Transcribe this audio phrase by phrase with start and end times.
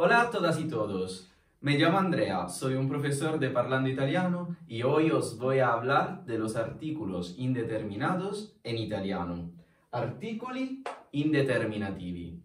[0.00, 1.28] Hola a todas y todos.
[1.60, 6.24] Me llamo Andrea, soy un profesor de Parlando Italiano y hoy os voy a hablar
[6.24, 9.50] de los artículos indeterminados en italiano.
[9.90, 12.40] Articoli indeterminativi.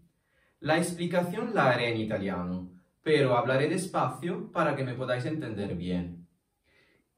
[0.58, 2.72] La explicación la haré en italiano,
[3.04, 6.26] pero hablaré despacio para que me podáis entender bien.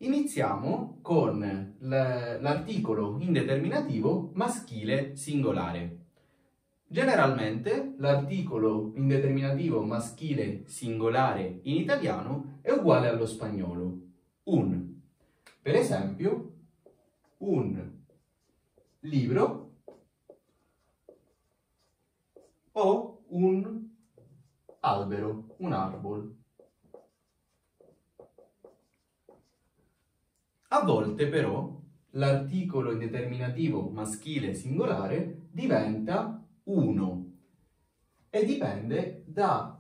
[0.00, 1.41] Iniziamo con
[1.80, 6.05] l'articolo indeterminativo maschile singolare.
[6.89, 13.99] Generalmente l'articolo indeterminativo maschile singolare in italiano è uguale allo spagnolo.
[14.45, 15.00] Un.
[15.61, 16.53] Per esempio,
[17.39, 17.90] un
[19.00, 19.71] libro
[22.72, 23.89] o un
[24.79, 26.37] albero, un arbol.
[30.68, 31.81] A volte però
[32.11, 37.33] l'articolo indeterminativo maschile singolare diventa 1
[38.30, 39.78] e dipende dalla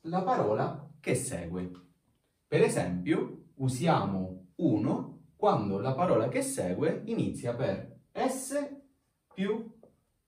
[0.00, 1.70] parola che segue.
[2.46, 8.76] Per esempio, usiamo 1 quando la parola che segue inizia per S
[9.34, 9.76] più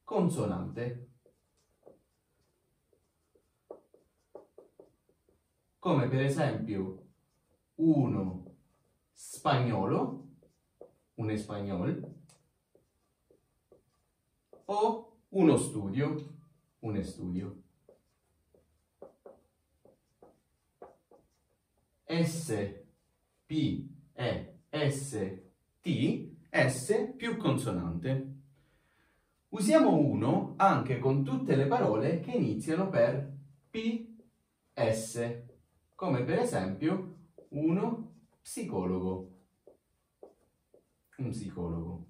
[0.04, 1.08] consonante.
[5.78, 7.06] Come per esempio
[7.76, 8.56] uno
[9.12, 10.28] spagnolo,
[11.14, 12.18] un espagnol,
[14.66, 16.38] o uno studio,
[16.80, 17.62] un studio.
[22.06, 22.84] S,
[23.46, 25.40] P, E, S,
[25.80, 28.38] T, S più consonante.
[29.50, 33.32] Usiamo uno anche con tutte le parole che iniziano per
[33.70, 34.08] P,
[34.74, 35.42] S,
[35.94, 37.16] come per esempio
[37.50, 39.38] uno psicologo.
[41.18, 42.09] Un psicologo.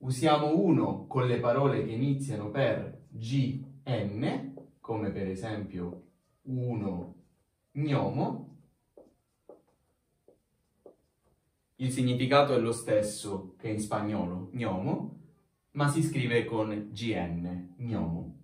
[0.00, 6.04] Usiamo uno con le parole che iniziano per GN, come per esempio
[6.44, 7.14] uno
[7.72, 8.56] gnomo.
[11.76, 15.18] Il significato è lo stesso che in spagnolo, gnomo,
[15.72, 18.38] ma si scrive con GN, gnomo.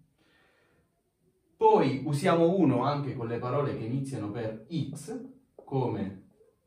[1.57, 6.25] Poi usiamo uno anche con le parole che iniziano per X, come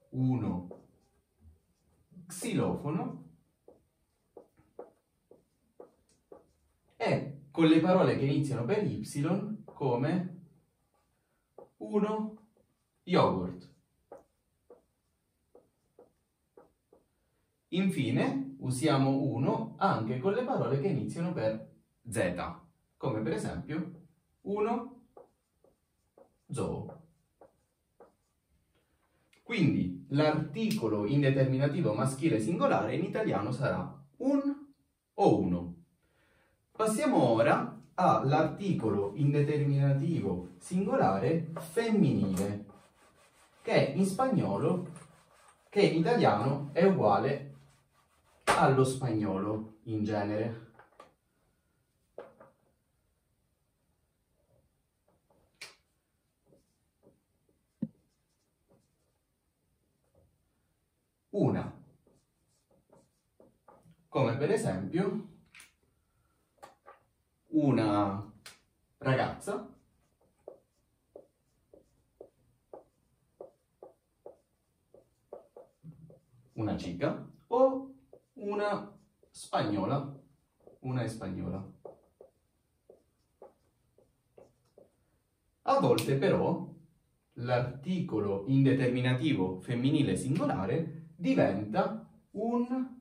[0.09, 0.67] uno
[2.25, 3.28] xilofono,
[7.01, 10.41] e con le parole che iniziano per Y come
[11.77, 12.37] uno
[13.03, 13.73] yogurt.
[17.69, 21.71] Infine usiamo uno anche con le parole che iniziano per
[22.09, 22.35] Z,
[22.97, 23.91] come per esempio
[24.41, 25.03] uno
[26.51, 27.01] zoo.
[29.41, 34.67] Quindi l'articolo indeterminativo maschile singolare in italiano sarà un
[35.13, 35.68] o uno.
[36.79, 42.65] Passiamo ora all'articolo indeterminativo singolare femminile,
[43.61, 44.87] che in spagnolo,
[45.67, 47.55] che in italiano è uguale
[48.45, 50.71] allo spagnolo in genere.
[61.31, 61.77] Una,
[64.07, 65.38] come per esempio
[67.61, 68.31] una
[68.99, 69.67] ragazza.
[76.53, 77.93] Una chica o
[78.33, 78.97] una
[79.29, 80.19] spagnola,
[80.79, 81.71] una spagnola.
[85.63, 86.67] A volte però
[87.33, 92.97] l'articolo indeterminativo femminile singolare diventa un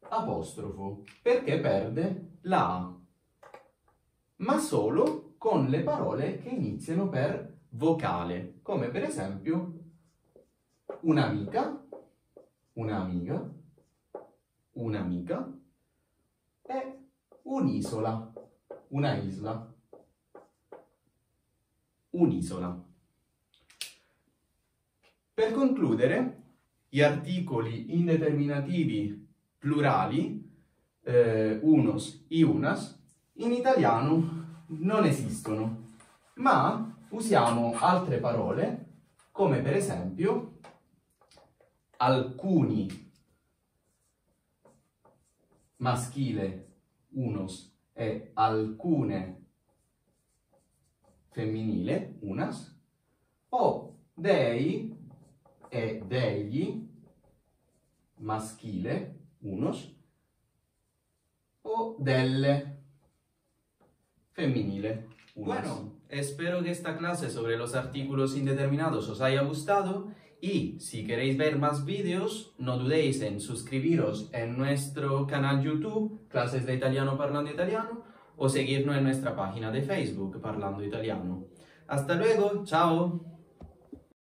[0.00, 2.99] apostrofo perché perde la A
[4.40, 9.78] ma solo con le parole che iniziano per vocale, come per esempio
[11.00, 11.86] un'amica,
[12.74, 13.52] un'amica,
[14.72, 15.58] un'amica
[16.62, 16.98] e
[17.42, 18.32] un'isola,
[18.88, 19.74] una isla,
[22.10, 22.84] un'isola.
[25.34, 26.42] Per concludere,
[26.88, 29.28] gli articoli indeterminativi
[29.58, 30.48] plurali,
[31.02, 32.99] eh, unos y unas,
[33.40, 35.94] in italiano non esistono,
[36.34, 38.86] ma usiamo altre parole
[39.30, 40.58] come per esempio
[41.96, 43.08] alcuni.
[45.76, 46.66] Maschile
[47.12, 49.46] unos e alcune.
[51.30, 52.78] Femminile unas.
[53.48, 54.94] O dei
[55.68, 56.86] e degli.
[58.16, 59.96] Maschile unos.
[61.62, 62.69] O delle
[64.32, 65.06] femminile.
[65.34, 65.62] Unas.
[65.62, 70.08] Bueno, espero que esta clase sobre los artículos indeterminados os haya gustado
[70.40, 76.64] y si queréis ver más vídeos, no dudéis en suscribiros en nuestro canal YouTube, Clases
[76.64, 78.04] de Italiano Parlando Italiano,
[78.36, 81.44] o seguirnos en nuestra página de Facebook, Parlando Italiano.
[81.86, 83.39] Hasta luego, chao.